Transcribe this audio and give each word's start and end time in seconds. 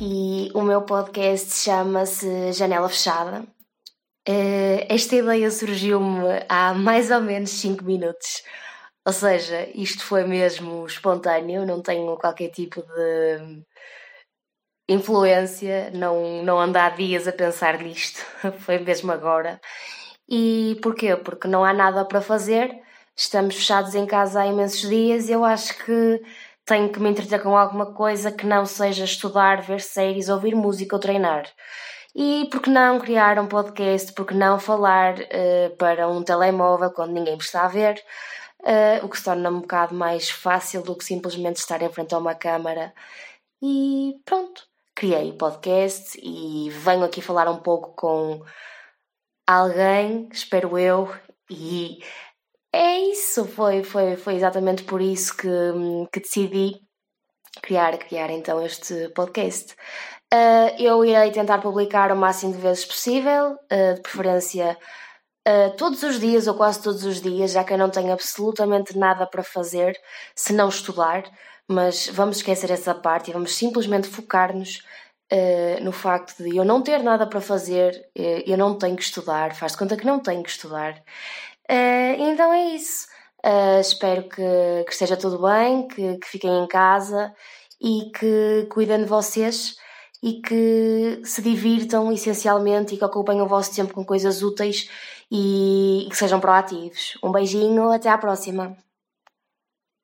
e 0.00 0.50
o 0.54 0.62
meu 0.62 0.82
podcast 0.82 1.52
chama-se 1.58 2.52
Janela 2.52 2.88
Fechada. 2.88 3.44
Eh, 4.28 4.86
esta 4.88 5.16
ideia 5.16 5.50
surgiu-me 5.50 6.44
há 6.48 6.74
mais 6.74 7.10
ou 7.10 7.20
menos 7.20 7.50
5 7.50 7.84
minutos. 7.84 8.42
Ou 9.06 9.12
seja, 9.12 9.68
isto 9.72 10.04
foi 10.04 10.24
mesmo 10.24 10.84
espontâneo, 10.84 11.64
não 11.64 11.80
tenho 11.80 12.16
qualquer 12.16 12.48
tipo 12.50 12.82
de 12.82 13.62
influência, 14.88 15.90
não, 15.94 16.42
não 16.42 16.58
há 16.60 16.88
dias 16.90 17.28
a 17.28 17.32
pensar 17.32 17.78
nisto, 17.78 18.24
foi 18.60 18.78
mesmo 18.78 19.12
agora. 19.12 19.60
E 20.28 20.76
porquê? 20.82 21.14
Porque 21.16 21.48
não 21.48 21.64
há 21.64 21.72
nada 21.72 22.04
para 22.04 22.20
fazer, 22.20 22.76
estamos 23.16 23.54
fechados 23.54 23.94
em 23.94 24.06
casa 24.06 24.42
há 24.42 24.46
imensos 24.46 24.88
dias 24.88 25.28
e 25.28 25.32
eu 25.32 25.44
acho 25.44 25.76
que 25.84 26.20
tenho 26.64 26.90
que 26.90 26.98
me 27.00 27.08
entreter 27.10 27.40
com 27.42 27.56
alguma 27.56 27.94
coisa 27.94 28.32
que 28.32 28.44
não 28.44 28.66
seja 28.66 29.04
estudar, 29.04 29.62
ver 29.62 29.80
séries, 29.80 30.28
ouvir 30.28 30.56
música 30.56 30.96
ou 30.96 31.00
treinar. 31.00 31.44
E 32.14 32.48
por 32.50 32.60
que 32.62 32.70
não 32.70 32.98
criar 32.98 33.38
um 33.38 33.46
podcast? 33.46 34.12
Por 34.14 34.26
que 34.26 34.34
não 34.34 34.58
falar 34.58 35.14
uh, 35.14 35.76
para 35.78 36.08
um 36.08 36.24
telemóvel 36.24 36.90
quando 36.90 37.12
ninguém 37.12 37.34
me 37.34 37.42
está 37.42 37.66
a 37.66 37.68
ver? 37.68 38.02
Uh, 38.66 39.06
o 39.06 39.08
que 39.08 39.16
se 39.16 39.24
torna 39.24 39.48
um 39.48 39.60
bocado 39.60 39.94
mais 39.94 40.28
fácil 40.28 40.82
do 40.82 40.96
que 40.96 41.04
simplesmente 41.04 41.58
estar 41.58 41.80
em 41.82 41.88
frente 41.88 42.14
a 42.14 42.18
uma 42.18 42.34
câmara. 42.34 42.92
E 43.62 44.14
pronto, 44.24 44.66
criei 44.92 45.30
o 45.30 45.36
podcast 45.36 46.18
e 46.20 46.68
venho 46.70 47.04
aqui 47.04 47.22
falar 47.22 47.48
um 47.48 47.58
pouco 47.58 47.94
com 47.94 48.42
alguém, 49.46 50.28
espero 50.32 50.76
eu, 50.76 51.14
e 51.48 52.00
é 52.72 52.98
isso, 52.98 53.44
foi, 53.46 53.84
foi, 53.84 54.16
foi 54.16 54.34
exatamente 54.34 54.82
por 54.82 55.00
isso 55.00 55.36
que, 55.36 55.48
que 56.12 56.20
decidi 56.20 56.80
criar, 57.62 57.96
criar 57.98 58.30
então 58.30 58.64
este 58.64 59.08
podcast. 59.10 59.74
Uh, 60.34 60.74
eu 60.78 61.04
irei 61.04 61.30
tentar 61.30 61.58
publicar 61.58 62.10
o 62.10 62.16
máximo 62.16 62.52
de 62.52 62.58
vezes 62.58 62.84
possível, 62.84 63.52
uh, 63.52 63.94
de 63.94 64.00
preferência 64.00 64.76
uh, 65.46 65.76
todos 65.76 66.02
os 66.02 66.18
dias 66.18 66.46
ou 66.46 66.54
quase 66.54 66.82
todos 66.82 67.04
os 67.04 67.20
dias, 67.20 67.52
já 67.52 67.62
que 67.64 67.72
eu 67.72 67.78
não 67.78 67.90
tenho 67.90 68.12
absolutamente 68.12 68.96
nada 68.98 69.26
para 69.26 69.42
fazer 69.42 69.98
se 70.34 70.52
não 70.52 70.68
estudar, 70.68 71.24
mas 71.68 72.08
vamos 72.08 72.38
esquecer 72.38 72.70
essa 72.70 72.94
parte 72.94 73.30
e 73.30 73.32
vamos 73.32 73.54
simplesmente 73.54 74.08
focar-nos 74.08 74.82
no 75.82 75.90
facto 75.90 76.40
de 76.40 76.56
eu 76.56 76.64
não 76.64 76.80
ter 76.80 77.02
nada 77.02 77.26
para 77.26 77.40
fazer, 77.40 78.08
eu 78.14 78.56
não 78.56 78.78
tenho 78.78 78.94
que 78.94 79.02
estudar, 79.02 79.56
faz 79.56 79.72
de 79.72 79.78
conta 79.78 79.96
que 79.96 80.06
não 80.06 80.20
tenho 80.20 80.40
que 80.40 80.50
estudar. 80.50 81.02
Uh, 81.70 82.30
então 82.30 82.52
é 82.52 82.66
isso. 82.74 83.08
Uh, 83.44 83.80
espero 83.80 84.22
que, 84.28 84.84
que, 84.84 84.92
esteja 84.92 85.16
tudo 85.16 85.40
bem, 85.42 85.86
que, 85.88 86.16
que, 86.18 86.26
fiquem 86.26 86.62
em 86.62 86.66
casa 86.66 87.32
e 87.80 88.10
que 88.12 88.66
cuidem 88.70 88.98
de 88.98 89.04
vocês 89.04 89.76
e 90.22 90.40
que 90.40 91.20
se 91.24 91.42
divirtam 91.42 92.12
essencialmente 92.12 92.94
e 92.94 92.98
que 92.98 93.04
ocupem 93.04 93.40
o 93.40 93.46
vosso 93.46 93.74
tempo 93.74 93.94
com 93.94 94.04
coisas 94.04 94.42
úteis 94.42 94.88
e, 95.30 96.06
e 96.06 96.08
que 96.08 96.16
sejam 96.16 96.40
proativos. 96.40 97.18
Um 97.22 97.32
beijinho, 97.32 97.90
até 97.90 98.08
à 98.08 98.18
próxima. 98.18 98.76